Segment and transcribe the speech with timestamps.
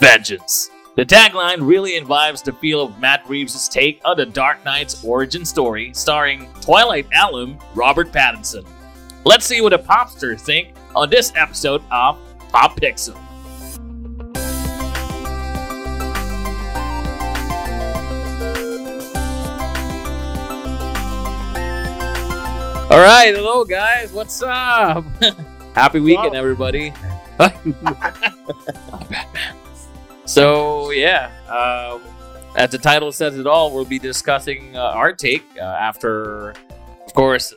[0.00, 0.70] vengeance.
[0.96, 5.44] The tagline really imbibes the feel of Matt Reeves' take on the Dark Knight's origin
[5.44, 8.66] story, starring Twilight alum Robert Pattinson.
[9.24, 12.18] Let's see what the popsters think on this episode of
[12.48, 13.16] Pop Pixel.
[22.90, 25.04] All right, hello guys, what's up?
[25.74, 26.92] Happy weekend, everybody.
[30.30, 32.02] so yeah, um,
[32.56, 36.50] as the title says it all, we'll be discussing uh, our take uh, after,
[37.06, 37.54] of course,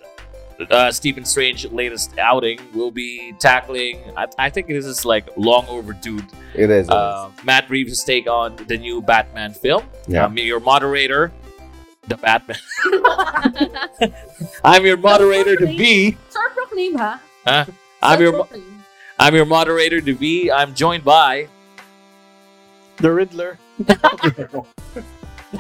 [0.70, 2.60] uh, Stephen Strange latest outing.
[2.74, 4.00] We'll be tackling.
[4.18, 6.20] I, I think this is like long overdue.
[6.56, 6.88] It is.
[6.88, 9.84] it Uh, Matt Reeves' take on the new Batman film.
[10.08, 10.26] Yeah.
[10.26, 11.32] I'm your moderator,
[12.08, 12.58] the Batman.
[14.64, 16.18] I'm your moderator to be.
[16.32, 17.22] Short proclaim, ha?
[18.02, 18.84] I'm your proclaim.
[19.20, 20.52] I'm your moderator to be.
[20.52, 21.48] I'm joined by.
[22.98, 23.58] The Riddler.
[23.84, 24.66] Ayun,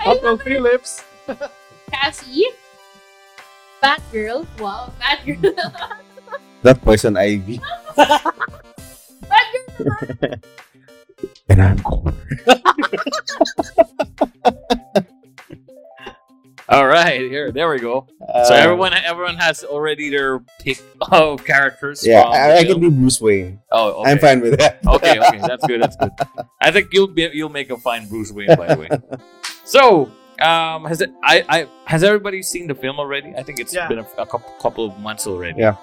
[0.05, 1.03] Uncle Phillips.
[1.91, 2.45] Cassie.
[3.81, 4.45] Batgirl.
[4.59, 5.53] Wow, Batgirl.
[6.63, 7.59] That Poison Ivy.
[9.27, 10.39] Batgirl.
[11.49, 12.13] And I'm cool.
[16.69, 18.07] All right, here, there we go.
[18.47, 22.05] so Uh, everyone, everyone has already their pick of characters.
[22.07, 22.81] Yeah, from the I, I can film.
[22.81, 23.59] be Bruce Wayne.
[23.71, 24.11] Oh, okay.
[24.11, 24.79] I'm fine with that.
[24.87, 25.81] okay, okay, that's good.
[25.81, 26.11] That's good.
[26.61, 28.89] I think you'll be you'll make a fine Bruce Wayne, by the way.
[29.65, 30.11] So,
[30.41, 31.09] um, has it?
[31.23, 33.33] I, I has everybody seen the film already?
[33.35, 33.87] I think it's Yeah.
[33.87, 35.59] been a, a couple, couple of months already.
[35.59, 35.75] Yeah.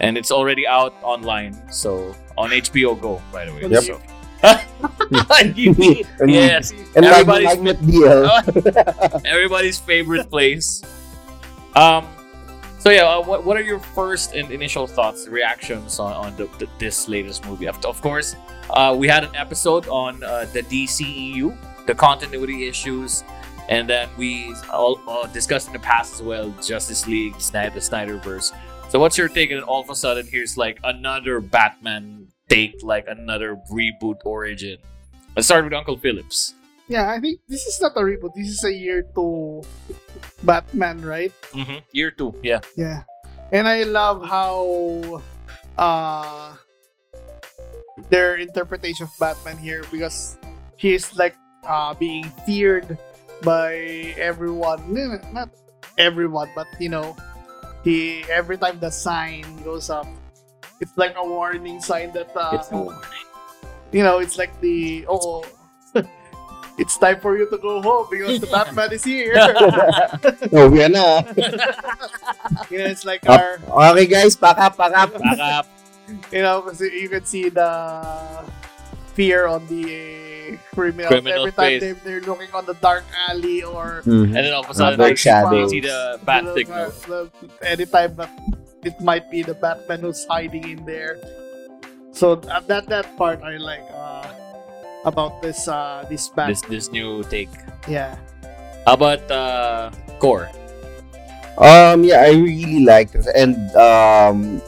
[0.00, 1.52] and it's already out online.
[1.72, 3.66] So on HBO Go, by the way.
[3.68, 3.82] Yep.
[3.82, 4.00] So.
[5.56, 8.30] yes, And everybody's Magnet deal.
[9.24, 10.82] everybody's favorite place.
[11.74, 12.06] Um,
[12.78, 16.48] so yeah, uh, what, what are your first and initial thoughts, reactions on, on the,
[16.58, 17.66] the, this latest movie?
[17.66, 18.36] Of, of course,
[18.70, 23.24] uh, we had an episode on uh, the DCEU, the continuity issues,
[23.68, 27.80] and then we all uh, discussed in the past as well Justice League, Snyder, the
[27.80, 28.54] Snyderverse.
[28.88, 29.50] So what's your take?
[29.50, 34.78] And all of a sudden, here's like another Batman take, like another reboot origin.
[35.36, 36.54] Let's start with Uncle Phillips.
[36.88, 38.34] Yeah, I think this is not a reboot.
[38.34, 39.62] This is a year two
[40.42, 41.32] Batman, right?
[41.52, 41.84] Mm-hmm.
[41.92, 42.60] Year two, yeah.
[42.76, 43.04] Yeah.
[43.52, 45.22] And I love how
[45.76, 46.56] uh
[48.08, 50.38] their interpretation of Batman here because
[50.76, 51.36] he is like
[51.68, 52.96] uh being feared
[53.44, 53.76] by
[54.16, 54.80] everyone.
[55.32, 55.52] Not
[55.98, 57.16] everyone, but you know,
[57.84, 60.08] he every time the sign goes up,
[60.80, 62.94] it's like a warning sign that uh, It's no
[63.92, 65.44] you know, it's like the oh,
[66.78, 69.32] it's time for you to go home because the Batman is here.
[70.52, 71.24] oh, yan na.
[72.70, 73.40] you know, it's like Up.
[73.72, 75.16] our, Okay, guys, pack up, pack up.
[75.16, 75.66] Back up.
[76.32, 77.72] you know, kasi you can see the
[79.16, 84.02] fear on the criminals Criminal every time they, they're looking on the dark alley or
[84.06, 85.70] And then all of a sudden, Dark you shadows.
[85.70, 86.92] see the bat the- signal.
[87.64, 88.30] anytime that
[88.84, 91.18] it might be the Batman who's hiding in there.
[92.12, 94.26] So uh, that that part I like uh,
[95.04, 96.48] about this uh, this Bat.
[96.48, 97.52] This this new take.
[97.86, 98.18] Yeah.
[98.86, 100.50] How about uh, Kor?
[101.58, 104.62] Um, yeah, I really liked it, and um,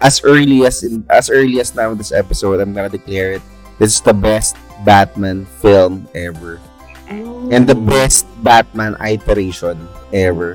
[0.00, 3.42] as early as in, as early as now this episode, I'm gonna declare it.
[3.82, 4.54] This is the best
[4.86, 6.62] Batman film ever,
[7.10, 9.74] and the best Batman iteration
[10.14, 10.54] ever.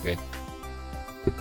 [0.00, 0.16] Okay.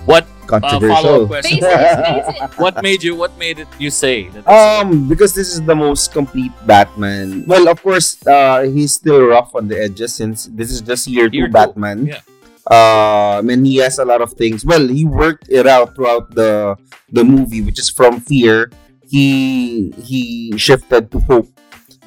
[0.04, 1.24] What follow Controversial.
[1.24, 1.60] up question?
[1.60, 2.60] Face it, face it.
[2.60, 3.16] what made you?
[3.16, 3.68] What made it?
[3.78, 4.48] You say that?
[4.48, 7.44] Um, because this is the most complete Batman.
[7.46, 11.30] Well, of course, uh, he's still rough on the edges since this is just year
[11.30, 12.08] two Year two, Batman.
[12.08, 12.22] yeah.
[12.68, 14.66] Um, and he has a lot of things.
[14.66, 16.76] Well, he worked it out throughout the
[17.12, 18.72] the movie, which is from fear.
[19.08, 21.48] He he shifted to hope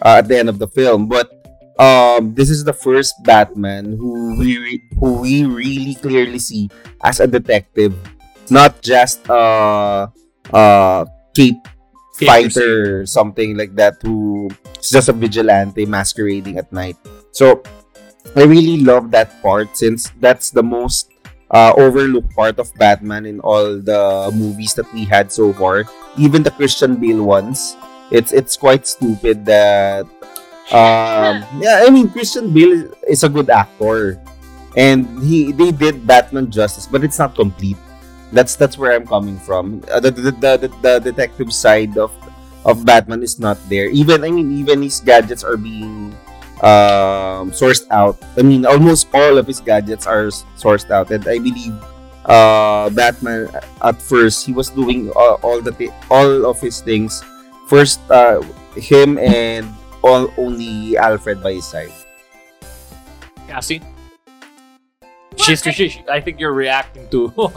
[0.04, 1.32] uh, at the end of the film, but
[1.80, 6.68] um, this is the first Batman who we re- who we really clearly see
[7.02, 7.96] as a detective,
[8.50, 10.08] not just uh
[10.52, 11.04] uh
[11.34, 11.62] cape
[12.20, 16.96] fighter, something like that, who is just a vigilante masquerading at night.
[17.32, 17.62] So
[18.36, 21.10] I really love that part since that's the most
[21.50, 25.84] uh, overlooked part of Batman in all the movies that we had so far.
[26.18, 27.76] Even the Christian Bale ones,
[28.10, 30.04] it's it's quite stupid that
[30.70, 34.20] um yeah I mean Christian Bale is, is a good actor
[34.76, 37.78] and he they did Batman justice but it's not complete
[38.32, 39.82] that's that's where I'm coming from.
[39.90, 42.12] Uh, the, the, the, the, the detective side of
[42.64, 43.88] of Batman is not there.
[43.88, 46.14] Even I mean even his gadgets are being
[46.62, 48.20] um sourced out.
[48.36, 50.28] I mean almost all of his gadgets are
[50.60, 51.10] sourced out.
[51.10, 51.74] And I believe
[52.26, 53.48] uh Batman
[53.82, 57.24] at first he was doing all, all the thi- all of his things.
[57.66, 58.42] First uh
[58.76, 59.66] him and
[60.04, 61.92] all only Alfred by his side.
[63.48, 63.80] Cassie?
[65.36, 67.32] She's, she, she- I think you're reacting to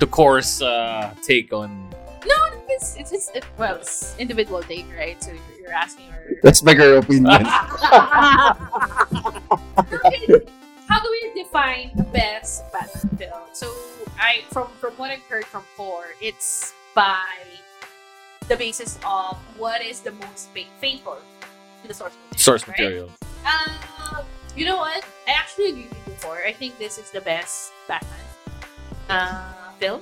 [0.00, 1.88] to course uh, take on.
[2.26, 2.34] No,
[2.68, 5.22] it's it's, it's it, well, it's individual take, right?
[5.22, 6.36] So you're, you're asking her.
[6.42, 7.44] That's my girl opinion.
[10.88, 13.42] How do we define the best Batman film?
[13.52, 13.72] So
[14.18, 17.22] I from from what I've heard from Kor, it's by
[18.48, 21.18] the basis of what is the most fa- faithful
[21.82, 22.38] to the source material.
[22.38, 22.78] Source right?
[22.78, 23.10] material.
[23.46, 24.22] Uh,
[24.56, 25.04] you know what?
[25.28, 26.42] I actually agree with you before.
[26.44, 28.18] I think this is the best Batman
[29.10, 30.00] uh, film.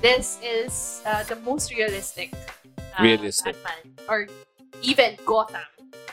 [0.00, 2.30] This is uh, the most realistic.
[2.78, 3.56] Uh, Realistic.
[3.62, 4.26] Batman, or
[4.82, 5.66] even Gotham.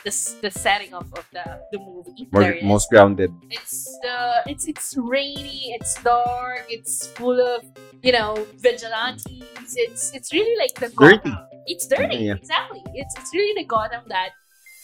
[0.04, 0.12] The,
[0.42, 2.28] the setting of, of the, the movie.
[2.30, 3.32] More, most grounded.
[3.48, 7.64] It's the it's it's rainy, it's dark, it's full of
[8.02, 9.72] you know vigilantes.
[9.72, 11.16] It's it's really like the Dirty.
[11.24, 11.38] Gotham.
[11.66, 12.34] It's dirty, Yeah.
[12.36, 12.82] exactly.
[12.92, 14.36] It's it's really the Gotham that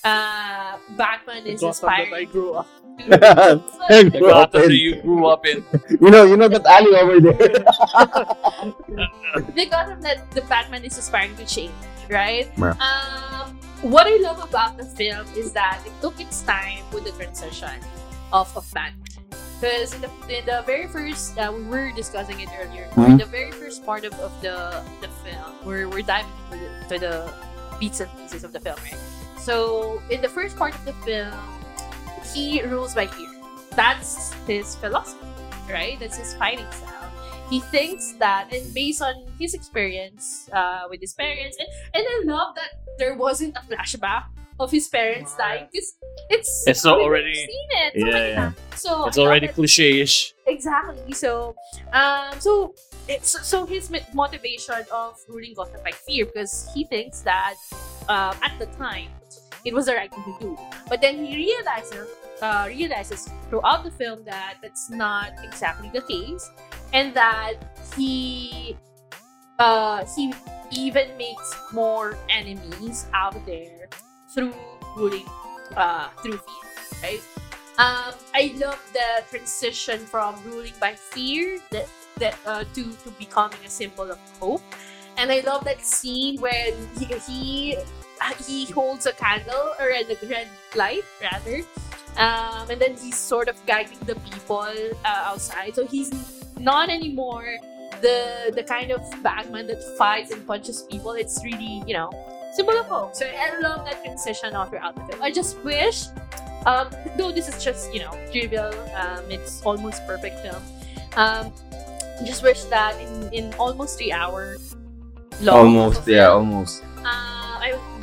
[0.04, 2.66] uh Batman The is Gotham that I inspired grew up.
[2.66, 2.80] to.
[3.88, 5.64] The Gotham that you grew up in.
[6.00, 7.32] you know, you know that alley over there.
[9.56, 11.72] the Gotham that the Batman is aspiring to change,
[12.10, 12.50] right?
[12.56, 12.74] Yeah.
[12.80, 17.12] Um, what I love about the film is that it took its time with the
[17.12, 17.80] transition
[18.32, 18.96] of, of Batman.
[19.60, 23.18] Because in the, in the very first, uh, we were discussing it earlier, in Mhm.
[23.20, 26.98] the very first part of, of the, the film, we're, we're diving into the, to
[27.00, 27.32] the
[27.78, 28.96] bits and pieces of the film, right?
[29.44, 31.32] So, in the first part of the film,
[32.34, 33.28] he rules by fear.
[33.74, 35.26] That's his philosophy,
[35.70, 35.98] right?
[35.98, 36.96] That's his fighting style
[37.50, 42.22] he thinks that and based on his experience uh, with his parents and, and i
[42.24, 44.22] love that there wasn't a flashback
[44.60, 45.96] of his parents dying because
[46.30, 48.52] it's It's so we've already- seen it Yeah, many yeah.
[48.76, 50.32] so It's I already cliche-ish.
[50.46, 51.56] exactly so
[51.92, 52.72] um so
[53.08, 57.54] it's so his motivation of ruling Gotham by fear because he thinks that
[58.10, 59.08] um, at the time
[59.64, 60.58] it was the right thing to do.
[60.88, 62.08] But then he realizes
[62.42, 66.50] uh, realizes throughout the film that that's not exactly the case
[66.92, 67.54] and that
[67.96, 68.76] he
[69.58, 70.32] uh, he
[70.72, 73.88] even makes more enemies out there
[74.32, 74.54] through
[74.96, 75.28] ruling
[75.76, 76.70] uh, through fear
[77.02, 77.22] right?
[77.78, 83.60] Um, I love the transition from ruling by fear that that uh, to to becoming
[83.64, 84.62] a symbol of hope,
[85.16, 87.84] and I love that scene when he he, uh,
[88.46, 91.62] he holds a candle or a red light rather,
[92.16, 94.72] um, and then he's sort of guiding the people
[95.04, 95.74] uh, outside.
[95.74, 96.10] So he's
[96.58, 97.56] not anymore
[98.00, 101.12] the the kind of Batman that fights and punches people.
[101.12, 102.10] It's really you know
[102.52, 103.14] symbol of hope.
[103.14, 105.22] So I love that transition throughout the film.
[105.22, 106.06] I just wish
[106.66, 110.62] um, though this is just you know trivial um, it's almost perfect film
[111.16, 111.52] um,
[112.24, 114.56] just wish that in, in almost three hour
[115.40, 116.82] long almost, yeah, almost.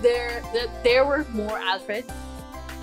[0.07, 2.05] Uh, there the, there were more Alfred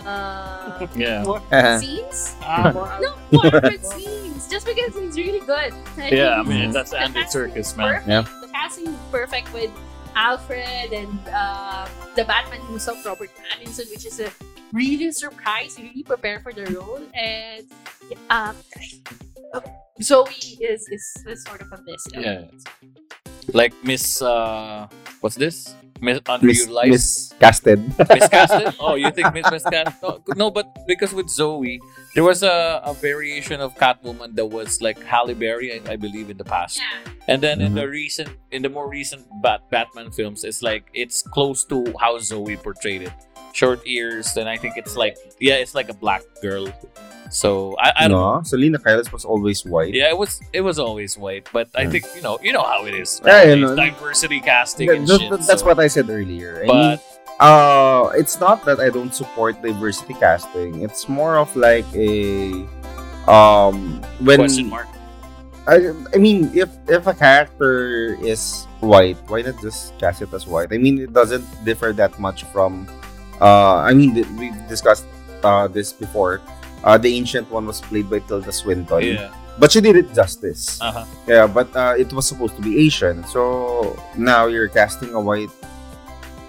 [0.06, 1.24] uh, Yeah.
[1.24, 1.78] Uh-huh.
[1.78, 2.36] scenes
[2.74, 7.00] more no more Alfred scenes just because he's really good Yeah, I mean, that's The
[7.00, 7.88] Andy casting Serkis, man.
[8.04, 8.08] perfect.
[8.08, 8.40] Yeah.
[8.40, 9.70] The casting is perfect with
[10.14, 14.30] Alfred and uh, the Batman himself, Robert Pattinson, which is a
[14.72, 17.00] really surprise, really prepared for the role.
[17.14, 17.66] And
[18.30, 18.54] um,
[20.02, 20.30] Zoe
[20.60, 22.06] is, is, is sort of a miss.
[22.12, 22.42] Yeah.
[23.52, 24.86] Like Miss, uh,
[25.20, 25.74] what's this?
[26.00, 27.34] Miss Miss, Underutilized?
[27.38, 27.78] miscasted.
[27.96, 28.76] miscasted?
[28.80, 30.02] Oh, you think Miss miscast?
[30.02, 31.80] No, no, but because with Zoe,
[32.14, 36.30] there was a, a variation of Catwoman that was like Halle Berry, I, I believe,
[36.30, 36.78] in the past.
[36.78, 37.12] Yeah.
[37.28, 37.90] And then in the mm-hmm.
[37.90, 42.56] recent, in the more recent Bat- Batman films, it's like it's close to how Zoe
[42.56, 43.12] portrayed it.
[43.54, 46.66] Short ears, and I think it's like yeah, it's like a black girl.
[47.30, 48.42] So I, I don't know.
[48.42, 49.94] Selina Kyle was always white.
[49.94, 52.84] Yeah, it was it was always white, but I think you know you know how
[52.86, 53.22] it is.
[53.24, 53.74] Yeah, you know.
[53.78, 55.30] diversity casting Yeah, and that- shit.
[55.46, 56.62] that's so- what I said earlier.
[56.62, 56.98] I mean, But
[57.38, 60.82] uh, it's not that I don't support diversity casting.
[60.82, 62.66] It's more of like a
[63.30, 64.86] um when question mark.
[65.66, 70.44] I, I mean, if if a character is white, why not just cast it as
[70.46, 70.68] white?
[70.74, 72.86] I mean, it doesn't differ that much from.
[73.40, 75.06] Uh, I mean, th- we've discussed
[75.42, 76.40] uh, this before.
[76.84, 79.32] Uh, the ancient one was played by Tilda Swinton, Yeah.
[79.58, 80.78] but she did it justice.
[80.80, 81.04] Uh huh.
[81.26, 85.50] Yeah, but uh, it was supposed to be Asian, so now you're casting a white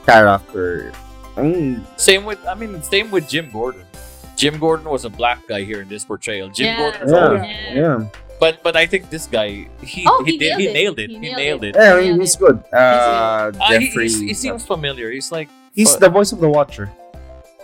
[0.06, 0.92] character.
[1.38, 3.84] I mean, Same with I mean same with Jim Gordon.
[4.36, 6.50] Jim Gordon was a black guy here in this portrayal.
[6.50, 6.78] Jim Yeah.
[6.78, 7.32] Gordon's Yeah.
[7.34, 7.74] Yeah.
[7.76, 7.98] yeah,
[8.40, 11.04] But but I think this guy he Oh, he, he did he nailed nailed it.
[11.04, 11.10] it.
[11.12, 11.76] He He nailed nailed it.
[11.76, 12.60] yeah, I Yeah, mean, he's good.
[12.72, 15.12] Uh, Uh, he, Jeffrey, he's- he seems familiar.
[15.12, 16.90] He's like he's but- the voice of the Watcher.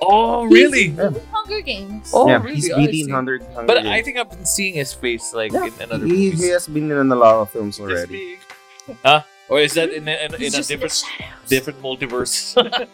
[0.02, 0.86] oh He's really?
[0.88, 2.12] in the Hunger Games.
[2.14, 2.56] Oh, yeah, really?
[2.56, 3.12] he's I BD in see.
[3.14, 3.46] 100.
[3.70, 6.42] But I think I've been seeing his face like Yeah, in another he, movies.
[6.42, 8.38] he has been in a lot of films already.
[8.88, 9.24] big.
[9.50, 10.98] or is that in a, in, in a just in different
[11.48, 12.58] different multiverse?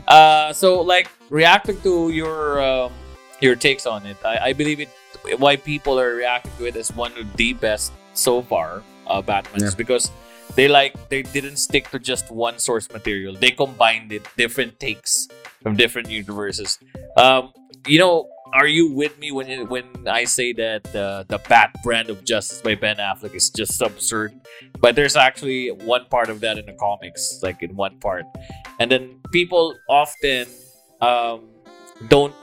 [0.08, 2.92] uh, so like reacting to your um,
[3.44, 4.88] your takes on it, I, I believe it.
[5.38, 9.60] Why people are reacting to it as one of the best so far, uh, Batman
[9.66, 9.76] is Yeah.
[9.76, 10.10] because
[10.56, 13.36] they like they didn't stick to just one source material.
[13.36, 15.28] They combined it, different takes
[15.62, 16.78] from different universes.
[17.16, 17.52] Um,
[17.86, 22.10] you know, are you with me when when I say that the the Bat brand
[22.10, 24.32] of justice by Ben Affleck is just absurd?
[24.80, 28.24] But there's actually one part of that in the comics, like in one part,
[28.80, 30.48] and then people often
[31.00, 31.50] um,
[32.08, 32.34] don't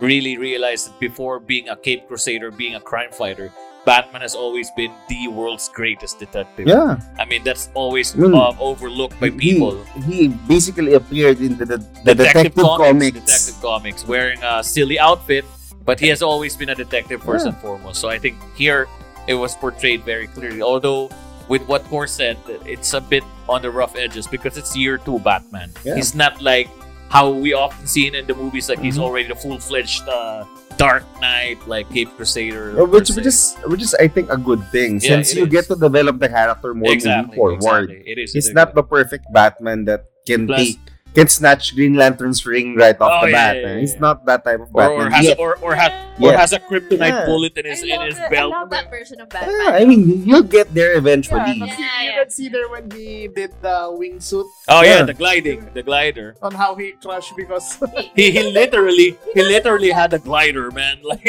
[0.00, 3.52] really realize that before being a Cape Crusader, being a crime fighter,
[3.84, 6.68] Batman has always been the world's greatest detective.
[6.68, 7.00] Yeah.
[7.18, 9.82] I mean, that's always um, overlooked by people.
[10.06, 13.18] He, he basically appeared in the, the, the Detective, Comics.
[13.18, 15.44] Detective Comics, wearing a silly outfit,
[15.84, 17.52] but he has always been a detective first Yeah.
[17.52, 18.00] and foremost.
[18.00, 18.86] So I think here
[19.26, 20.62] it was portrayed very clearly.
[20.62, 21.10] Although
[21.48, 25.18] with what Kor said, it's a bit on the rough edges because it's year two
[25.18, 25.72] Batman.
[25.84, 25.96] Yeah.
[25.96, 26.68] He's not like
[27.08, 29.02] how we often see it in the movies, like he's Mhm.
[29.02, 30.44] already the full fledged uh,
[30.82, 32.74] Dark Knight, like Cape Crusader.
[32.90, 35.52] Which, which is which is I think a good thing Yeah, since you is.
[35.54, 37.90] get to develop the character more exactly, moving forward.
[37.90, 38.10] exactly.
[38.10, 38.32] It is.
[38.34, 38.54] He's it is.
[38.58, 40.80] not the perfect Batman that can Plus- take
[41.14, 43.56] can snatch Green Lantern's ring right off Oh, the yeah, bat.
[43.56, 44.00] yeah, yeah, He's yeah.
[44.00, 45.12] not that type of or, or Batman.
[45.12, 45.34] has Yeah.
[45.36, 46.36] a, or or has or Yeah.
[46.40, 47.24] has a kryptonite Yeah.
[47.26, 48.52] bullet in his I in his the- belt.
[48.52, 49.54] I love that version of Batman.
[49.60, 51.40] Yeah, I mean, you'll get there eventually.
[51.56, 55.02] Yeah, Yeah, you can see there when he did the wingsuit Oh yeah, Yeah.
[55.04, 56.36] the gliding, the glider.
[56.42, 57.76] on how he crashed because
[58.16, 60.98] He he literally he literally had a glider, man.
[61.12, 61.22] Like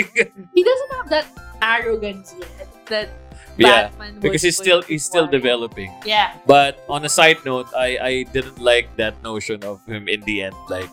[0.54, 1.25] he doesn't have that
[1.62, 3.08] arrogance yet that
[3.57, 5.39] yeah, Batman because he's still he's still require.
[5.39, 5.91] developing.
[6.05, 6.33] Yeah.
[6.45, 10.43] But on a side note, I I didn't like that notion of him in the
[10.43, 10.89] end, like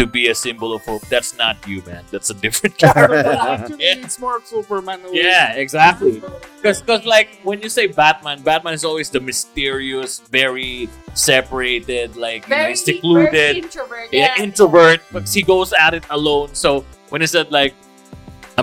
[0.00, 1.04] to be a symbol of hope.
[1.12, 2.02] That's not you, man.
[2.10, 3.20] That's a different character.
[3.36, 4.00] actually Yeah.
[4.02, 5.00] it's more Superman.
[5.04, 6.22] who- yeah, exactly.
[6.56, 12.50] Because, like, when you say Batman, Batman is always the mysterious, very separated, like, you
[12.50, 14.08] know, Very, he's secluded, very introvert.
[14.12, 14.42] yeah, Yeah.
[14.42, 16.54] introvert, but he goes at it alone.
[16.54, 17.74] So when he said like,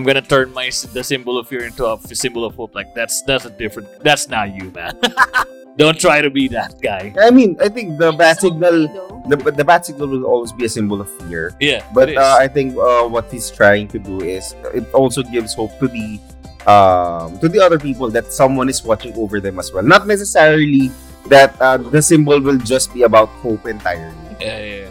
[0.02, 2.90] "I'm gonna turn my the symbol of fear into a f- symbol of hope," like
[2.98, 3.86] that's that's a different.
[4.02, 4.98] That's not you, man.
[5.78, 7.14] Don't try to be that guy.
[7.22, 8.90] I mean, I think the bat signal,
[9.30, 11.56] the, the bat signal will always be a symbol of fear.
[11.62, 12.18] Yeah, But it is.
[12.20, 15.88] uh, I think uh, what he's trying to do is it also gives hope to
[15.88, 16.20] the
[16.68, 19.84] um, to the other people that someone is watching over them as well.
[19.84, 20.92] Not necessarily
[21.32, 24.12] that uh, the symbol will just be about hope entirely.
[24.42, 24.90] yeah, yeah, yeah.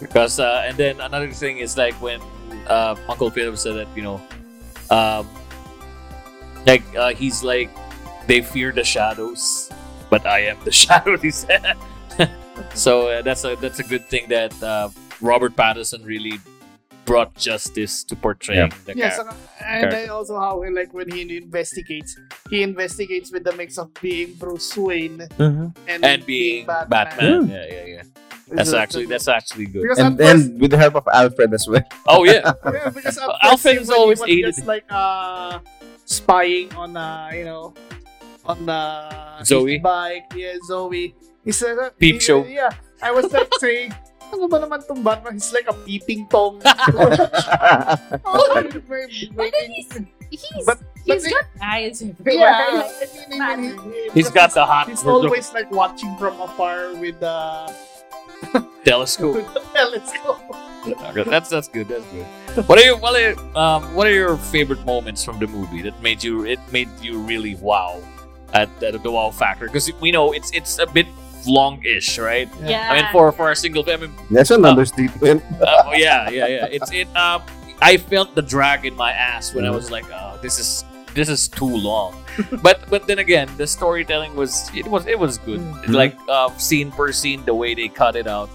[0.00, 2.20] Because uh, and then another thing is like when
[2.70, 4.20] uh, Uncle Philip said that you know,
[4.92, 5.24] um,
[6.66, 7.70] like uh, he's like
[8.26, 9.70] they fear the shadows,
[10.10, 11.16] but I am the shadow.
[11.16, 11.64] He said.
[12.74, 16.38] so uh, that's a that's a good thing that uh, Robert Pattinson really
[17.04, 19.36] brought justice to portraying the Yes, character.
[19.66, 22.16] and then also how like when he investigates,
[22.48, 27.48] he investigates with the mix of being Bruce Wayne and, and being Batman.
[27.48, 28.02] Yeah, yeah, yeah.
[28.48, 29.82] That's actually that's actually good.
[29.82, 31.84] because And at first, then with the help of Alfred as well.
[32.06, 34.54] Oh yeah, yeah, because at Alfred first is he- when always he was aided.
[34.54, 35.58] just like uh
[36.04, 37.72] spying on uh you know
[38.44, 39.78] on uh Zoe?
[39.78, 40.32] bike.
[40.36, 41.14] Yeah, Zoe.
[41.44, 42.44] He said that Peep he- show.
[42.44, 42.70] Yeah,
[43.02, 43.94] I was like saying.
[44.32, 45.36] Ano ba naman tong Batman?
[45.36, 46.56] He's like a peeping tom.
[46.64, 48.62] Oh,
[49.36, 49.92] but then he's
[50.30, 52.34] he's But- he's but got eyes everywhere.
[52.40, 56.40] yeah, Like, I mean, I he- he's got the hot He's always like watching from
[56.40, 57.68] afar with the
[58.84, 59.36] telescope.
[59.36, 60.40] with the telescope.
[60.86, 61.88] Okay, that's that's good.
[61.88, 62.26] That's good.
[62.68, 66.00] What are your what are um what are your favorite moments from the movie that
[66.02, 68.02] made you it made you really wow
[68.52, 69.66] at, at the wow factor?
[69.66, 71.06] Because we know it's it's a bit
[71.46, 72.48] long-ish, right?
[72.62, 72.90] yeah.
[72.90, 75.42] I mean, for for a single film, That's an understatement.
[75.60, 76.66] uh, oh, yeah, yeah, yeah.
[76.70, 77.06] It's it.
[77.16, 77.42] Um,
[77.80, 80.84] I felt the drag in my ass when I was like, oh, this is
[81.14, 82.16] this is too long.
[82.62, 85.60] but but then again, the storytelling was it was it was good.
[85.60, 85.94] Mhm.
[85.94, 88.50] Like uh, scene per scene, the way they cut it out.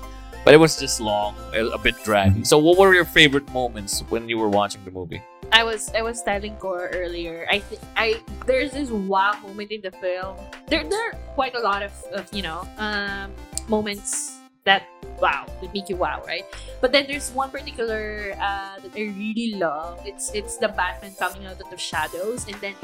[0.45, 2.45] But it was just long, a, a bit draggy.
[2.45, 5.21] So, what were your favorite moments when you were watching the movie?
[5.51, 7.47] I was I was telling Cora earlier.
[7.51, 10.37] I think I there's this wow moment in the film.
[10.67, 13.31] There there are quite a lot of, of you know um
[13.67, 14.87] moments that
[15.21, 16.45] wow that make you wow right.
[16.81, 20.01] But then there's one particular uh, that I really love.
[20.05, 22.75] It's it's the Batman coming out of the shadows and then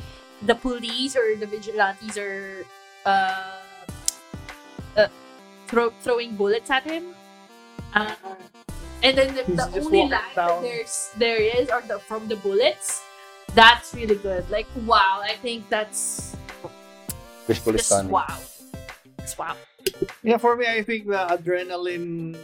[0.43, 2.65] the police or the vigilantes are
[3.05, 3.59] uh,
[4.97, 5.07] uh
[5.67, 7.15] throw, throwing bullets at him.
[7.93, 8.15] Uh,
[9.03, 13.03] and then the, the only line that there's there is or the from the bullets,
[13.53, 14.49] that's really good.
[14.49, 16.35] Like wow, I think that's
[17.47, 18.11] Visually stunning.
[18.11, 18.39] wow.
[19.19, 19.55] It's wow.
[20.23, 22.37] Yeah, for me, I think the adrenaline.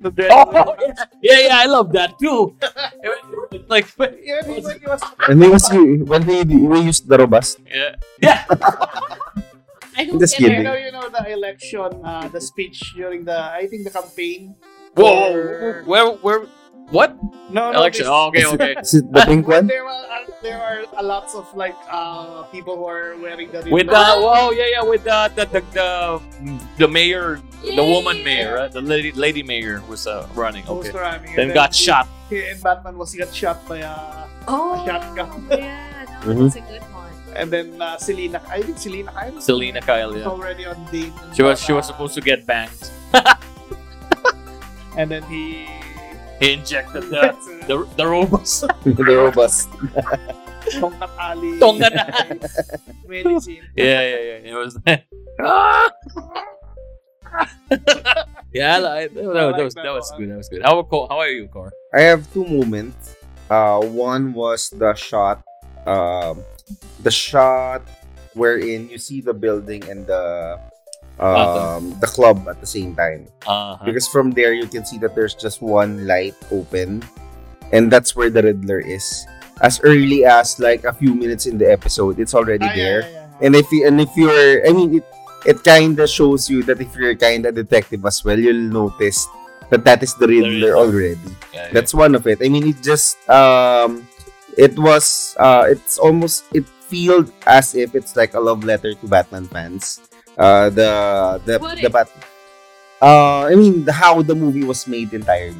[0.00, 0.96] The Oh, adrenaline.
[1.22, 2.56] yeah, yeah, I love that too.
[3.68, 7.18] like, Yeah, when he, when he was And he was when he, he used the
[7.18, 7.58] robust.
[7.66, 8.44] yeah, yeah.
[9.96, 13.40] I don't Just get You know, you know the election, uh, the speech during the,
[13.40, 14.54] I think the campaign.
[14.94, 16.40] Whoa, for- where, where,
[16.92, 17.16] what
[17.50, 18.04] No, no, election?
[18.04, 18.72] this- Oh, okay, okay.
[18.80, 19.66] Is it the pink one?
[19.66, 20.15] there were uh, there are
[20.98, 24.82] a lots of like uh people who are wearing the With the oh yeah yeah
[24.82, 26.20] with the the the the,
[26.78, 28.72] the mayor the woman mayor right?
[28.72, 32.06] the lady lady mayor was uh, running Who's okay running, and then got he- shot
[32.30, 35.46] he- and Batman was he got shot by uh Oh, shotgun.
[35.50, 36.38] yeah, no, Mhm.
[36.46, 37.10] that's a good one.
[37.34, 41.42] and then uh, Selina I think Selina Kyle Selina Kyle yeah already on date she
[41.42, 42.70] was she uh, was supposed to get banged
[44.96, 45.66] and then he
[46.40, 47.34] he injected the
[47.66, 49.68] the, the robust the robust.
[50.74, 52.04] Tongkat Ali Tonga na.
[53.08, 54.74] medicine yeah yeah yeah it was
[55.38, 55.88] Ah!
[58.52, 60.78] yeah I like, that, was- that, was that that was good that was good how
[60.78, 63.16] about how are you Kor I have two moments.
[63.48, 65.40] Uh, one was the shot,
[65.86, 66.42] um,
[67.00, 67.80] the shot
[68.34, 70.58] wherein you see the building and the
[71.22, 73.24] um, the club at the same time.
[73.46, 77.00] uh Because from there you can see that there's just one light open,
[77.72, 79.24] and that's where the Riddler is.
[79.62, 83.00] As early as like a few minutes in the episode, it's already Ah, there.
[83.00, 83.44] yeah, yeah.
[83.46, 85.06] And if you, and if you're, I mean, it
[85.48, 89.24] it kind of shows you that if you're kind of detective as well, you'll notice
[89.72, 90.50] that that is the Riddler.
[90.50, 91.30] Riddler already.
[91.56, 91.72] yeah, yeah.
[91.72, 92.44] That's one of it.
[92.44, 94.04] I mean, it just um,
[94.60, 99.04] it was uh, it's almost it feels as if it's like a love letter to
[99.08, 100.04] Batman fans.
[100.36, 100.90] Uh, the
[101.48, 101.88] the Would the?
[101.88, 102.12] Bat.
[103.00, 105.56] Uh, I mean, the, how the movie was made entirely,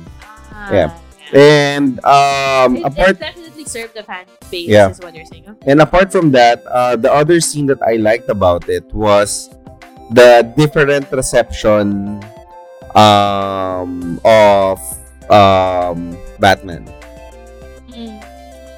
[0.52, 0.90] Ah, Yeah.
[1.36, 4.90] and um, It, apart it definitely served the fan base, Yeah.
[4.90, 5.44] is what you're saying.
[5.46, 5.54] huh?
[5.66, 9.50] And apart from that, uh, the other scene that I liked about it was
[10.12, 12.22] the different reception
[12.94, 14.78] um, of
[15.30, 16.86] um, Batman
[17.90, 18.20] Mm.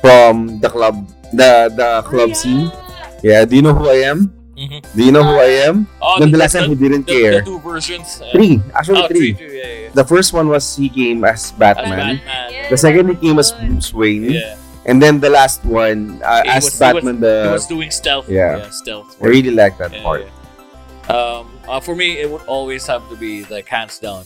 [0.00, 0.95] from the club,
[1.35, 2.71] the the club Oh, scene.
[2.71, 3.42] yeah.
[3.42, 4.30] Yeah, do you know who I am?
[4.57, 4.78] Mhm.
[4.95, 5.87] Do you know who I am?
[6.02, 7.35] oh, Then the, the last time the, he didn't the, care.
[7.42, 9.35] the two versions uh, Three, actually oh, three.
[9.35, 9.88] three, two, yeah, yeah.
[9.95, 12.22] The first one was he came as As Batman.
[12.22, 12.46] Batman.
[12.55, 13.66] Yeah, The second he came as good.
[13.70, 14.55] Bruce Wayne, Yeah.
[14.88, 17.14] And then the last one uh, He as was- Batman.
[17.16, 18.29] He the was doing stealth.
[18.29, 18.68] yeah.
[18.70, 19.16] stealth.
[19.22, 20.22] I really like that Yeah, part.
[20.27, 21.14] yeah.
[21.14, 24.24] Um, uh, for me, it would always have to be like hands down,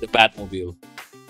[0.00, 0.76] the Batmobile.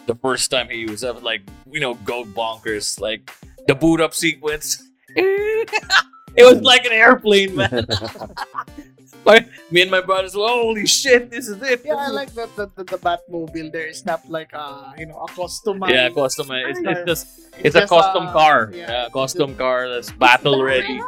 [0.06, 3.30] The first time he used it, like you know, go bonkers, like
[3.68, 4.82] the boot up sequence.
[5.16, 7.86] it was like an airplane, man.
[9.24, 11.82] like, me and my brothers, were, holy shit, this is it.
[11.84, 15.18] Yeah, I like that the, the, the Batmobile there is not like uh you know
[15.18, 15.90] a customized.
[15.90, 16.50] Yeah, custom.
[16.50, 17.26] It's, it's just
[17.58, 18.70] it's, a just, custom uh, car.
[18.72, 18.90] yeah.
[18.90, 21.00] Yeah, custom car that's battle ready.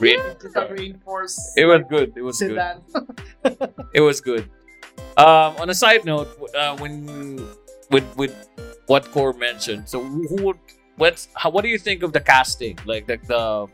[0.00, 2.12] It's a reinforced It was good.
[2.16, 2.58] It was good.
[3.94, 4.48] it was good.
[5.16, 7.36] Um, on a side note, uh, when
[7.90, 8.48] with with
[8.86, 10.58] what Kor mentioned, so who who would
[10.96, 12.78] what's how, what do you think of the casting?
[12.86, 13.66] Like the the,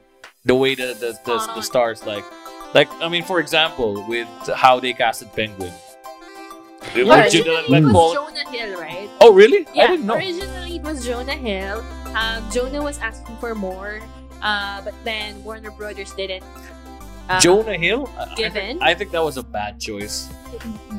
[0.44, 2.24] the way the the, the the stars like
[2.74, 5.72] like I mean, for example, with how they casted Penguin.
[6.94, 9.08] Would Yeah, you originally it was call- Jonah Hill, right?
[9.20, 9.66] Oh really?
[9.68, 10.14] I Yeah, didn't know.
[10.14, 11.84] originally it was Jonah Hill.
[12.16, 14.00] Um, Jonah was asking for more,
[14.42, 16.44] uh, but then Warner Brothers didn't.
[17.28, 18.08] Uh, Jonah Hill.
[18.18, 18.78] I- I, given.
[18.82, 20.28] I think that was a bad choice.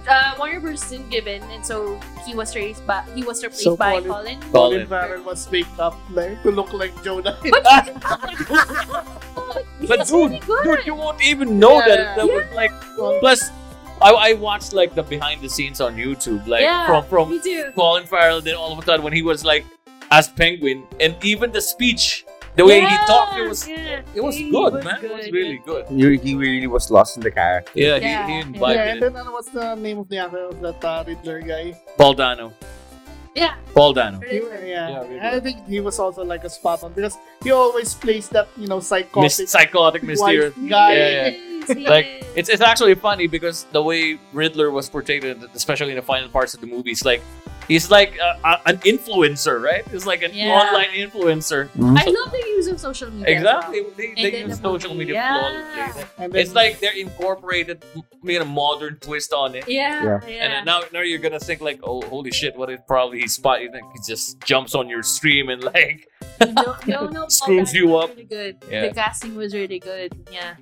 [0.07, 3.63] uh, Warner Brothers didn't give in, and so he was replaced by he was replaced
[3.63, 4.39] So by Colin- Colin.
[4.39, 4.51] Colin.
[4.51, 7.37] Colin Farrell was made up like to look like Jonah.
[7.41, 7.65] But
[9.79, 12.15] He's dude, really dude, you won't even know that Yeah.
[12.15, 12.71] that was like.
[13.19, 13.49] Plus,
[14.01, 17.39] I, I watched like the behind the scenes on YouTube, like yeah, from from me
[17.41, 17.71] too.
[17.75, 18.41] Colin Farrell.
[18.41, 19.65] Then all of a sudden, when he was like
[20.11, 22.25] as Penguin, and even the speech,
[22.59, 24.01] the way he talked, it was yeah.
[24.17, 24.99] it was He good, was man.
[25.03, 25.83] It was good, really good.
[25.89, 27.71] You, he really was lost in the character.
[27.75, 28.45] Yeah, Yeah, he, he yeah.
[28.45, 31.41] imbibed yeah, and then ano, what's the name of the actor of that uh, Riddler
[31.41, 31.65] guy?
[31.97, 32.53] Paul Dano.
[33.35, 33.55] Yeah.
[33.73, 34.19] Paul Dano.
[34.19, 34.65] Riddler.
[34.65, 38.27] yeah, Yeah, I think he was also like a spot on because he always plays
[38.29, 40.53] that you know psychotic Mis- psychotic, mysterious.
[40.67, 40.93] guy.
[40.95, 41.89] Yeah, yeah.
[41.89, 42.07] Like.
[42.35, 46.53] It's it's actually funny because the way Riddler was portrayed, especially in the final parts
[46.53, 47.21] of the movies, like
[47.69, 49.87] he's like a, a- an influencer, right?
[49.87, 50.59] He's like an Yeah.
[50.59, 51.69] online influencer.
[51.69, 51.97] Mm-hmm.
[51.97, 53.37] I love the use of social media.
[53.37, 53.57] as well.
[53.59, 53.81] Exactly.
[53.95, 55.39] They, And they then use the social movie, media yeah.
[55.39, 56.03] flawlessly.
[56.17, 57.85] And then, It's like they're incorporated,
[58.21, 59.67] made a modern twist on it.
[59.69, 60.19] Yeah, Yeah.
[60.27, 60.43] yeah.
[60.43, 62.57] And then now, now you're gonna think like, oh, holy shit!
[62.57, 63.61] What if probably he spot?
[63.61, 66.07] You think he just jumps on your stream and like,
[66.41, 68.09] no, no, no, Screws Paul you Dano was up.
[68.11, 68.57] Really good.
[68.69, 68.87] Yeah.
[68.87, 70.11] The casting was really good.
[70.31, 70.55] Yeah.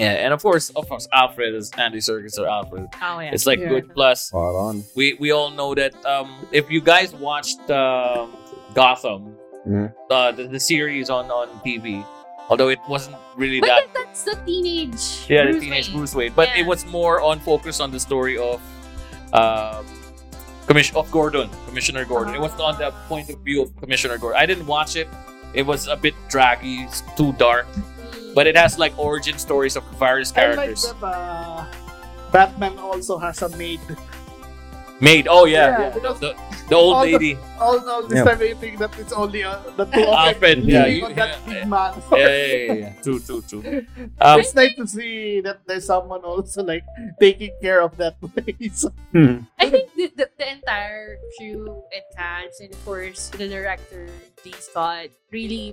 [0.00, 0.24] Yeah.
[0.24, 2.88] And of course, of course, Alfred is Andy Serkis or Alfred.
[3.02, 3.30] Oh yeah.
[3.34, 3.68] It's like Yeah.
[3.74, 4.28] good plus.
[4.28, 4.84] Spot on.
[4.96, 8.32] we we all know that um if you guys watched um
[8.74, 9.36] Gotham
[9.68, 9.92] Mhm.
[10.10, 12.00] uh, the, the series on on TV
[12.48, 15.28] although it wasn't really But that that, that's the teenage.
[15.28, 15.96] yeah the teenage Wayne.
[15.96, 16.60] Bruce Wayne but Yeah.
[16.64, 18.56] it was more on focus on the story of
[19.36, 19.84] um
[20.66, 24.40] commission of Gordon Commissioner Gordon it was on the point of view of Commissioner Gordon
[24.40, 25.08] I didn't watch it
[25.52, 27.66] it was a bit draggy it's too dark.
[28.34, 31.64] But it has like origin stories of various I like characters that uh,
[32.32, 33.80] Batman also has a maid.
[35.00, 35.28] Maid.
[35.32, 36.12] Oh yeah, Yeah, yeah.
[36.20, 36.36] The,
[36.68, 37.38] the old all the- lady.
[37.58, 38.24] All all this Yeah.
[38.24, 41.14] time I think that it's only uh, the two of them yeah, living you- on
[41.16, 41.92] that big man.
[42.12, 42.92] yeah, yeah, yeah, yeah.
[43.00, 43.64] True, true, true.
[44.20, 46.84] Um, it's nice to see that there's someone also like
[47.18, 48.84] taking care of that place.
[49.16, 49.48] Hmm.
[49.58, 54.04] I think the, the, the entire crew and cast, and of course the director
[54.44, 54.52] D.
[54.60, 55.72] Scott really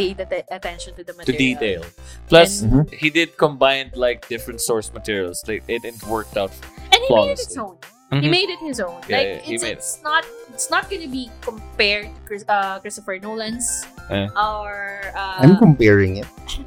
[0.00, 1.26] paid att- attention to the material.
[1.26, 1.82] to detail.
[2.28, 5.42] Plus, And- he did combine like different source materials.
[5.46, 6.52] Like it, it worked out.
[6.92, 7.60] and he made it his Flawlessly.
[7.62, 7.76] own.
[8.10, 8.30] He Mhm.
[8.30, 8.98] made it his own.
[9.06, 12.42] Yeah, like yeah, he it's, made it's not it's not gonna be compared to Chris,
[12.50, 14.26] uh, Christopher Nolan's Eh.
[14.34, 16.26] or uh, I'm comparing it.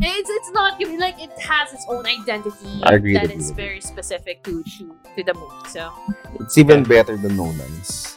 [0.00, 3.36] it's it's not gonna be like it has its own identity I agree that with
[3.44, 3.56] is you.
[3.60, 5.68] very specific to, to to the movie.
[5.68, 5.92] So
[6.40, 8.16] it's even better than Nolan's.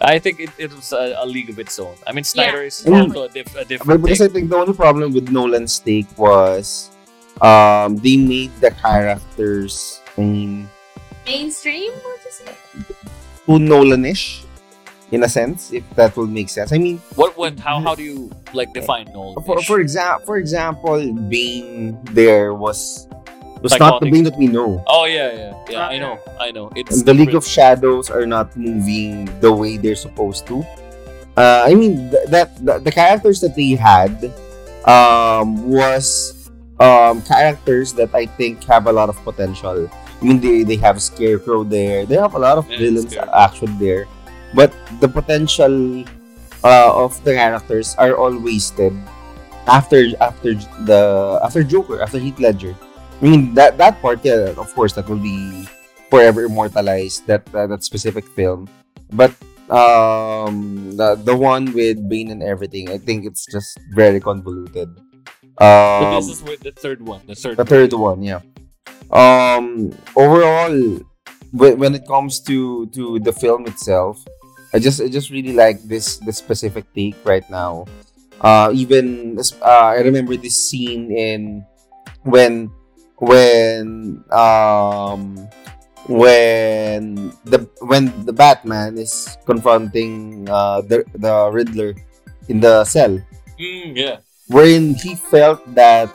[0.00, 1.94] I think it, it was a, a league of its own.
[2.06, 3.02] I mean, Snyder is Yeah.
[3.02, 4.30] also a, diff, a But because thing.
[4.30, 6.90] I think the only problem with Nolan's take was
[7.40, 10.68] um they made the characters I mean
[11.26, 12.56] mainstream, what is it?
[13.46, 14.44] too Nolanish
[15.10, 16.72] in a sense, if that will make sense.
[16.72, 19.42] I mean What what how how do you like define Nolan?
[19.44, 20.98] for for example for example,
[21.30, 23.06] Bane there was
[23.64, 24.12] was not the Psychotic.
[24.12, 24.84] Bane that we know.
[24.86, 25.88] Oh yeah, yeah, yeah.
[25.88, 26.68] I know, I know.
[26.76, 27.42] It's And the League of.
[27.44, 30.60] Shadows are not moving the way they're supposed to.
[31.36, 34.12] Uh, I mean th- that the, the characters that they had
[34.86, 39.90] um, was um, characters that I think have a lot of potential.
[39.90, 42.06] I mean they, they have Scarecrow there.
[42.06, 43.34] They have a lot of Yeah, villains Scarecrow.
[43.34, 44.06] action there,
[44.54, 46.04] but the potential
[46.62, 48.92] uh, of the characters are all wasted
[49.66, 52.76] after after the after Joker after Heath Ledger.
[53.24, 55.64] I mean that that part, yeah, of course, that will be
[56.12, 57.24] forever immortalized.
[57.24, 58.68] That uh, that specific film,
[59.16, 59.32] but
[59.72, 64.92] um, the the one with Bane and everything, I think it's just very convoluted.
[65.56, 67.24] Um, this is with the third one.
[67.24, 67.56] The third.
[67.56, 68.44] the third one, yeah.
[69.08, 71.00] Um, overall,
[71.56, 74.20] when, when it comes to to the film itself,
[74.76, 77.88] I just I just really like this this specific take right now.
[78.44, 81.64] Uh, even uh, I remember this scene in
[82.28, 82.68] when
[83.18, 85.36] when um
[86.08, 91.94] when the when the Batman is confronting uh, the the Riddler
[92.48, 93.18] in the cell
[93.54, 94.16] Mm, yeah.
[94.50, 96.10] wherein he felt that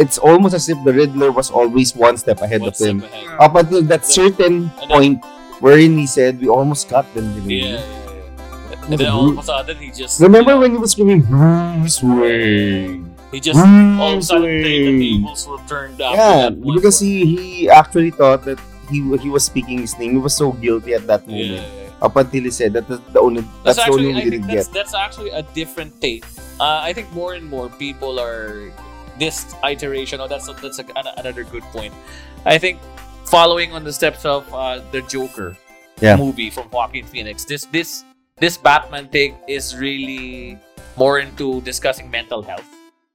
[0.00, 3.04] it's almost as if the Riddler was always one step ahead One of him.
[3.04, 3.36] ahead.
[3.38, 5.18] Up until that certain then- point
[5.60, 7.34] wherein he said, We almost got them.
[7.36, 8.88] didn't we?" Yeah, yeah, yeah.
[8.88, 13.07] And then all of a sudden he just Remember when he was screaming, Bruce Wayne?
[13.30, 17.36] He just all of a sudden the, the tables were turned after Yeah, because he,
[17.36, 18.58] he actually thought that
[18.90, 20.12] he he was speaking his name.
[20.12, 21.60] He was so guilty at that moment.
[21.60, 21.88] yeah, yeah.
[22.00, 24.20] Up until he said that that's the only That's, that's, the only actually one I
[24.22, 24.74] think didn't that's get.
[24.74, 26.24] that's actually a different take.
[26.60, 28.70] Uh, I think more and more people are
[29.18, 30.20] this iteration.
[30.20, 31.92] Oh, that's a, that's a, an- another good point.
[32.46, 32.78] I think
[33.26, 35.56] following on the steps of uh, the Joker
[36.00, 36.16] Yeah.
[36.16, 38.04] movie from Joaquin Phoenix, this this
[38.38, 40.56] this Batman take is really
[40.96, 42.64] more into discussing mental health.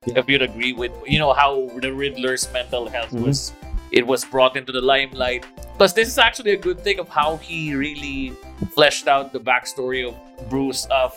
[0.05, 0.19] Yeah.
[0.19, 3.25] If you'd agree with you know how the Riddler's mental health Mhm.
[3.27, 3.53] was
[3.91, 5.45] it was brought into the limelight.
[5.77, 8.33] Plus, this is actually a good thing of how he really
[8.73, 10.15] fleshed out the backstory of
[10.49, 11.13] Bruce of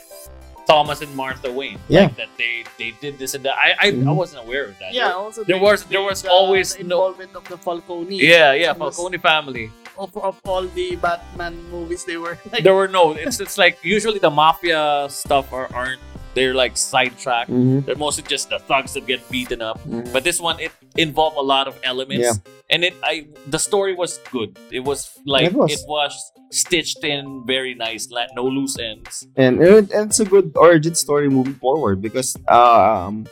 [0.66, 1.78] Thomas and Martha Wayne.
[1.88, 2.02] Yeah.
[2.10, 3.54] Like that they they did this and that.
[3.56, 4.14] I I, I Mhm.
[4.14, 4.92] wasn't aware of that.
[4.92, 8.16] Yeah, also There was- there was the- always the no- involvement of the Falcone.
[8.18, 9.70] Yeah, yeah, It was- Falcone family.
[9.98, 13.12] Of, of all the Batman movies, they were like There were no.
[13.16, 16.02] It's it's like usually the mafia stuff are aren't
[16.36, 17.48] they're like sidetracked.
[17.50, 19.80] Mhm, They're mostly just the thugs that get beaten up.
[19.88, 20.12] mhm.
[20.12, 20.70] But this one it
[21.00, 22.36] involved a lot of elements, Yeah.
[22.70, 24.54] and it I the story was good.
[24.70, 25.72] It was like It was.
[25.72, 26.12] it was
[26.52, 29.26] stitched in very nice, like no loose ends.
[29.34, 33.26] and, and it's a good origin story moving forward because um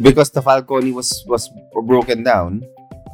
[0.00, 1.50] because the Falcone was was
[1.84, 2.62] broken down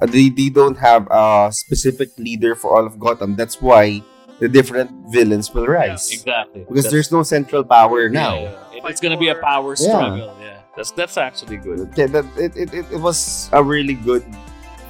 [0.02, 4.02] uh, they, they don't have a specific leader for all of Gotham that's why
[4.38, 8.52] the different villains will rise Exactly, because That's- there's no central power now yeah.
[8.52, 10.36] It- it's gonna be a power struggle.
[10.40, 11.80] Yeah, that's that's actually good.
[11.90, 14.24] Okay, that, it, it, it, it was a really good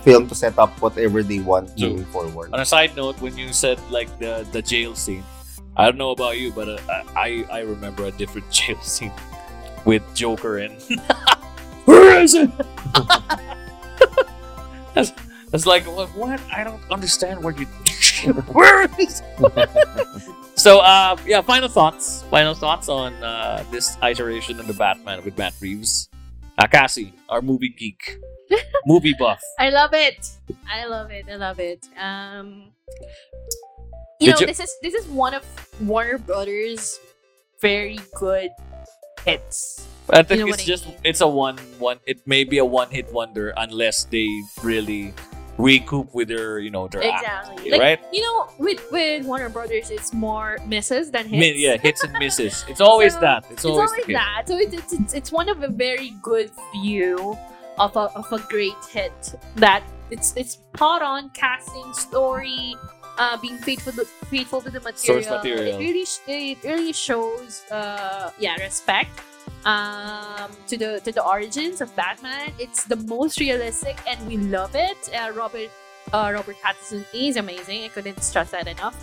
[0.03, 1.91] film to set up whatever they want True.
[1.91, 5.25] moving forward On a side note, when you said like the the jail scene,
[5.77, 6.79] I don't know about you, but uh,
[7.17, 9.13] I I remember a different jail scene
[9.85, 10.81] with Joker and
[11.85, 12.51] where is it?
[14.95, 15.13] that's,
[15.51, 16.41] that's like what, what?
[16.53, 17.67] I don't understand what you.
[18.27, 19.23] Is?
[20.55, 22.23] so uh yeah, final thoughts.
[22.31, 26.09] Final thoughts on uh this iteration of the Batman with Matt Reeves.
[26.59, 28.19] Uh, Cassie, our movie geek,
[28.87, 29.41] movie buff.
[29.61, 30.29] I love it.
[30.69, 31.27] I love it.
[31.31, 31.87] I love it.
[31.97, 32.73] Um,
[34.21, 35.45] you Did know, you- this is this is one of
[35.81, 36.99] Warner Brothers'
[37.61, 38.51] very good
[39.25, 39.87] hits.
[40.11, 40.97] I think know it's I just mean?
[41.05, 42.01] it's a one one.
[42.07, 44.27] It may be a one hit wonder unless they
[44.65, 45.15] really
[45.59, 47.71] recoup with their you know their act, Exactly.
[47.73, 48.01] Like, right?
[48.13, 51.59] You know, with with Warner Brothers, it's more misses than hits.
[51.59, 52.65] Yeah, hits and misses.
[52.69, 53.45] It's always So, that.
[53.45, 54.43] It's, It's always, always that.
[54.47, 57.37] So it's, it's it's it's one of a very good few
[57.79, 62.75] of a of a great hit that it's it's spot on casting story.
[63.21, 65.75] Uh, being faithful to, faithful to the material, Source material.
[65.75, 69.11] it really sh- it really shows uh yeah respect
[69.65, 72.53] um to the to the origins of Batman.
[72.59, 74.99] It's the most realistic and we love it.
[75.15, 75.71] Uh, Robert
[76.13, 77.85] uh, Robert Pattinson is amazing.
[77.85, 78.97] I couldn't stress that enough.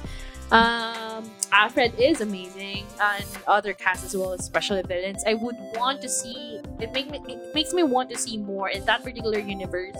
[0.51, 5.23] Um, Alfred is amazing, and other casts as well, especially villains.
[5.25, 6.59] I would want to see.
[6.79, 7.19] It make me.
[7.27, 9.97] It makes me want to see more in that particular universe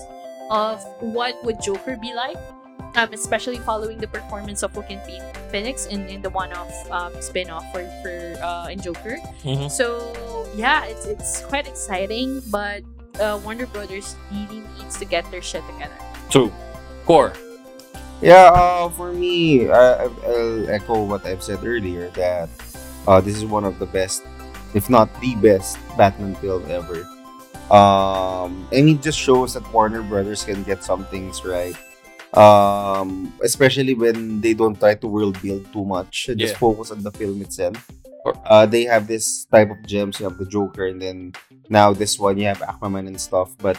[0.51, 2.37] of what would Joker be like.
[2.95, 5.19] Um, especially following the performance of Joaquin Phoe-
[5.51, 9.19] Phoenix in, in the one-off um, spin-off for, for uh, in Joker.
[9.43, 9.69] Mhm.
[9.69, 12.83] So yeah, it's it's quite exciting, but
[13.19, 15.95] uh, Warner Brothers really needs to get their shit together.
[16.29, 16.51] True.
[17.05, 17.33] Kor.
[18.21, 22.47] Yeah, uh, for me, I, I- I'll echo what I've said earlier that
[23.07, 24.23] uh, this is one of the best,
[24.73, 27.03] if not the best, Batman film ever.
[27.69, 31.75] Um, and it just shows that Warner Brothers can get some things right.
[32.35, 36.59] Um, especially when they don't try to world build too much, just Yeah.
[36.59, 37.79] focus on the film itself.
[38.45, 40.19] Uh, they have this type of gems.
[40.19, 41.33] You have the Joker, and then
[41.69, 43.53] now this one you have Aquaman and stuff.
[43.61, 43.77] But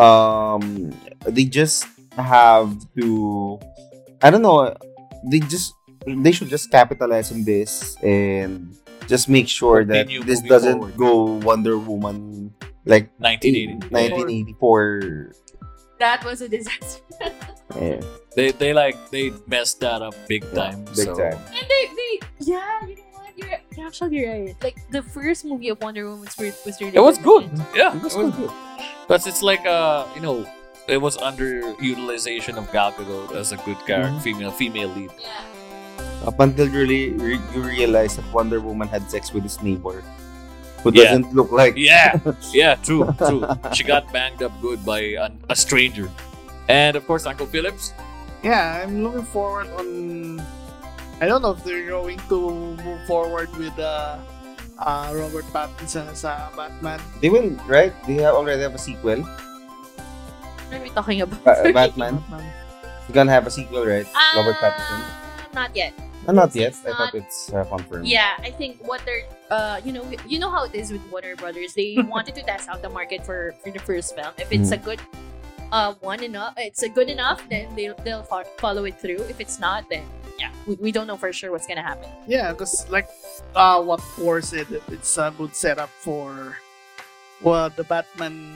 [0.00, 0.90] um,
[1.28, 1.84] they just
[2.16, 3.60] have to
[4.22, 4.72] I don't know.
[5.30, 5.74] They just
[6.08, 8.72] they should just capitalize on this and
[9.06, 10.96] just make sure that Continue this doesn't forward.
[10.96, 12.50] go Wonder Woman
[12.88, 13.92] like 1980.
[13.92, 15.32] 1984.
[16.02, 17.00] That was a disaster.
[17.72, 18.04] Yeah.
[18.36, 20.84] They they like they messed that up big time.
[20.92, 21.16] big so.
[21.16, 21.40] time.
[21.56, 22.12] And they, they,
[22.44, 23.32] yeah, you know what?
[23.32, 24.52] You're, you're actually right.
[24.60, 27.48] Like the first movie of Wonder Woman was, was really It was good.
[27.72, 28.52] Yeah, It was it was good.
[29.08, 30.44] But it's like uh, you know,
[30.84, 34.20] it was underutilization of Gal Gadot as a good character, Mhm.
[34.20, 35.10] female female lead.
[35.16, 36.28] Yeah.
[36.28, 40.04] Up until really re- you realize that Wonder Woman had sex with his neighbor,
[40.82, 41.04] who Yeah.
[41.16, 42.18] doesn't look like Yeah,
[42.52, 43.46] yeah, true, true.
[43.74, 46.10] She got banged up good by an, a stranger,
[46.68, 47.92] and of course Uncle Phillips.
[48.42, 50.42] Yeah, I'm looking forward on.
[51.22, 52.50] I don't know if they're going to
[52.82, 54.18] move forward with uh,
[54.82, 56.98] uh, Robert Pattinson as uh, Batman.
[57.22, 57.94] They will right.
[58.10, 59.22] They have already have a sequel.
[59.22, 61.44] What are we talking about?
[61.44, 62.18] Ba- Batman.
[62.26, 62.52] Batman.
[63.06, 64.06] You're gonna have a sequel, right?
[64.34, 65.00] Robert Uh, Pattinson.
[65.54, 65.94] Not yet.
[66.26, 66.68] Uh, not yet.
[66.68, 68.06] it's I thought it's uh, confirmed.
[68.06, 71.34] Yeah, I think what they're, uh, you know, you know how it is with Warner
[71.36, 71.74] Brothers.
[71.74, 74.32] They wanted to test out the market for for the first film.
[74.38, 75.00] If it's a good,
[75.72, 79.22] uh, one enough, it's a good enough, then they'll they'll fo- follow it through.
[79.26, 80.04] If it's not, then
[80.38, 82.08] yeah, we, we don't know for sure what's gonna happen.
[82.26, 83.08] Yeah, because like
[83.56, 86.56] uh, what Thor said, it's a good setup for
[87.42, 88.54] well the Batman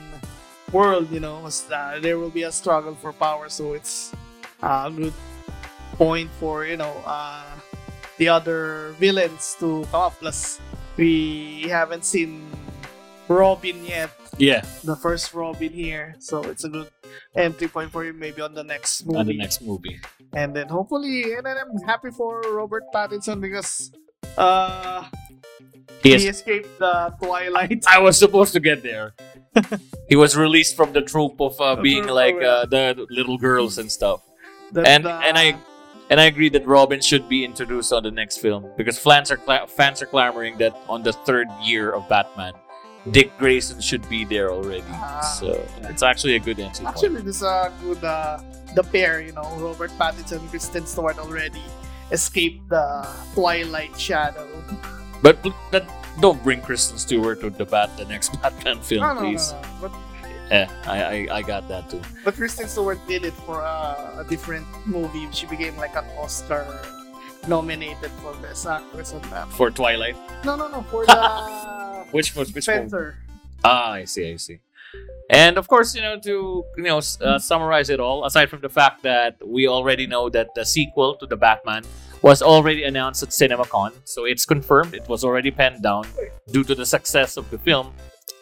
[0.71, 1.11] world.
[1.11, 4.13] You know, uh, there will be a struggle for power, so it's
[4.63, 5.13] uh, a good
[5.97, 7.43] point for you know uh,
[8.17, 10.19] the other villains to come up.
[10.19, 10.59] Plus,
[10.97, 12.45] we haven't seen
[13.27, 14.09] Robin yet.
[14.37, 16.89] Yeah, The first Robin here, so it's a good
[17.35, 19.17] entry point for him maybe on the next movie.
[19.17, 19.99] on the next movie.
[20.33, 23.89] And then hopefully, and then I'm happy for Robert Pattinson because
[24.37, 25.09] uh,
[26.03, 27.83] He he escaped the Twilight.
[27.89, 29.13] I was supposed to get there.
[30.07, 33.89] he was released from the troop of uh, being like uh, the little girls and
[33.91, 34.21] stuff.
[34.73, 35.57] That, and and I
[36.09, 39.37] and I agree that Robin should be introduced on the next film because fans are
[39.37, 42.53] cla- fans are clamoring that on the third year of Batman,
[43.11, 44.83] Dick Grayson should be there already.
[44.89, 45.21] Ah.
[45.21, 46.95] so it's actually a good entry point.
[46.97, 48.39] actually this is a good uh,
[48.75, 49.21] the pair.
[49.21, 51.63] You know, Robert Pattinson, and Kristen Stewart already
[52.11, 54.47] escaped the Twilight shadow.
[55.21, 55.41] But
[55.71, 55.87] that,
[56.21, 59.51] don't bring Kristen Stewart to the bat the next Batman film, no, no, please.
[59.51, 59.61] no.
[59.81, 59.91] But
[60.49, 61.99] Eh, I, I I got that too.
[62.23, 65.27] but Kristen Stewart did it for uh, a different movie.
[65.31, 66.63] She became like an Oscar
[67.47, 69.47] nominated for best actress on that.
[69.49, 72.79] For Twilight, No, no, no, for the which was which movie?
[72.87, 73.15] Spencer.
[73.63, 74.59] Ah, I see, I see.
[75.29, 78.69] And of course, you know, to you know, uh, summarize it all, aside from the
[78.69, 81.83] fact that we already know that the sequel to the Batman
[82.21, 84.93] was already announced at CinemaCon, so it's confirmed.
[84.95, 86.05] It was already penned down
[86.51, 87.91] due to the success of the film.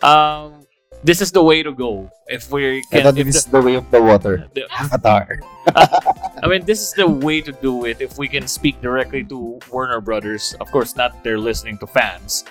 [0.03, 0.64] Um,
[1.05, 2.09] this is the way to go.
[2.27, 4.49] If we can, if this is the way of the water.
[4.53, 5.39] the- the- Avatar.
[6.43, 9.59] I mean, this is the way to do it if we can speak directly to
[9.71, 10.55] Warner Brothers.
[10.59, 12.43] Of course, not they're listening to fans,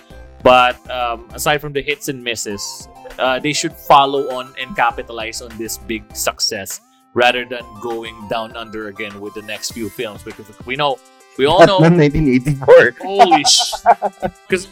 [0.43, 2.89] but um, aside from the hits and misses,
[3.19, 6.81] uh, they should follow on and capitalize on this big success
[7.15, 10.99] rather than going down under again with the next few films because we know,
[11.39, 12.99] we all know, Batman 1984.
[13.03, 13.75] holy sh,
[14.47, 14.67] because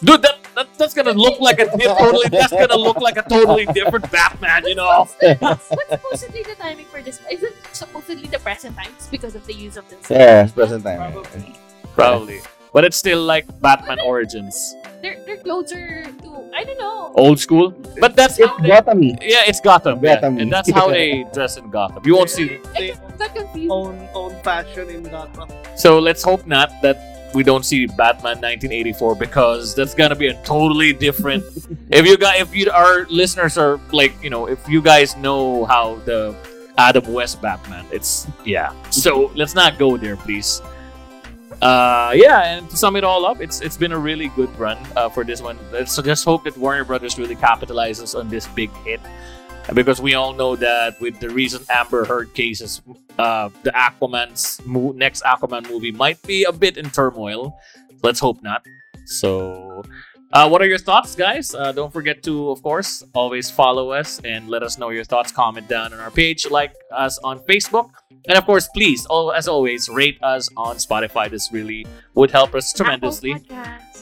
[0.00, 2.28] dude, that that, that's gonna look like a totally.
[2.28, 4.66] That's gonna look like a totally different Batman.
[4.66, 5.06] You know.
[5.38, 7.20] What's supposedly the timing for this?
[7.30, 10.10] Is it supposedly the present times because of the use of this?
[10.10, 11.12] Yeah, it's present time.
[11.12, 11.54] Probably.
[11.94, 12.40] Probably.
[12.72, 14.74] But it's still like Batman Origins.
[15.00, 17.12] They're, clothes are too, I don't know.
[17.14, 17.70] Old school.
[18.00, 19.02] But that's It's how they, Gotham.
[19.02, 20.04] Yeah, it's Gotham.
[20.04, 20.16] yeah.
[20.16, 20.38] Gotham.
[20.38, 22.02] And that's how they dress in Gotham.
[22.04, 22.58] You won't see.
[22.76, 23.70] They Got confused.
[23.72, 25.48] own own fashion in Gotham.
[25.76, 26.98] So let's hope not that
[27.34, 31.44] we don't see Batman 1984 because that's gonna be a totally different.
[31.90, 35.64] if you guys, if you our listeners are like, you know, if you guys know
[35.66, 36.34] how the
[36.78, 38.72] Adam West Batman, it's yeah.
[38.90, 40.62] So let's not go there, please.
[41.60, 44.78] Uh, yeah, and to sum it all up, it's it's been a really good run
[44.96, 45.58] uh, for this one.
[45.86, 49.00] So just hope that Warner Brothers really capitalizes on this big hit,
[49.74, 52.80] because we all know that with the recent Amber Heard cases,
[53.18, 57.58] uh, the Aquaman's mo- next Aquaman movie might be a bit in turmoil.
[58.02, 58.64] Let's hope not.
[59.06, 59.82] So,
[60.32, 61.54] uh, what are your thoughts, guys?
[61.54, 65.32] Uh, don't forget to, of course, always follow us and let us know your thoughts.
[65.32, 67.90] Comment down on our page, like us on Facebook,
[68.28, 71.30] and of course, please, all, as always, rate us on Spotify.
[71.30, 73.42] This really would help us tremendously.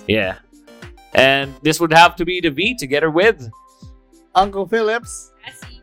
[0.09, 0.39] Yeah.
[1.15, 3.49] And this would have to be the Vii together with.
[4.37, 5.33] Uncle Phillips.
[5.45, 5.81] Cassie.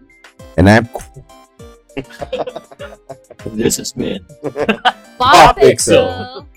[0.57, 0.87] And I'm
[3.45, 4.25] This has been.
[5.17, 6.07] Pop Pixel.
[6.37, 6.47] Pixel.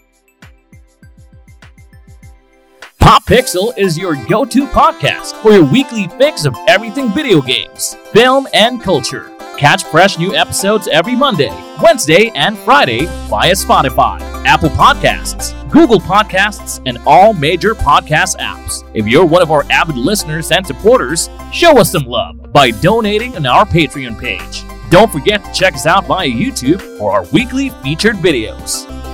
[3.00, 7.94] Pop Pixel is your go to podcast for your weekly fix of everything video games,
[8.12, 9.35] film, and culture.
[9.56, 11.50] Catch fresh new episodes every Monday,
[11.82, 18.88] Wednesday, and Friday via Spotify, Apple Podcasts, Google Podcasts, and all major podcast apps.
[18.92, 23.34] If you're one of our avid listeners and supporters, show us some love by donating
[23.34, 24.62] on our Patreon page.
[24.90, 29.05] Don't forget to check us out via YouTube for our weekly featured videos.